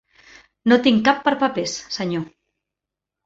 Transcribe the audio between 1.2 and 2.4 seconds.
per papers, Senyor.